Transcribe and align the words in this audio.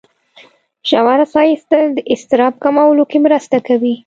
ژوره 0.89 1.25
ساه 1.33 1.45
ایستل 1.51 1.85
د 1.93 1.99
اضطراب 2.13 2.53
کمولو 2.63 3.03
کې 3.11 3.17
مرسته 3.25 3.57
کوي. 3.67 3.95